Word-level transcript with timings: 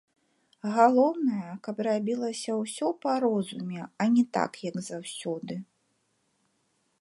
Галоўнае, 0.75 1.51
каб 1.67 1.77
рабілася 1.87 2.55
ўсё 2.61 2.87
па 3.03 3.11
розуме, 3.25 3.81
а 4.05 4.09
не 4.15 4.25
так, 4.39 4.51
як 4.71 4.75
заўсёды. 4.89 5.61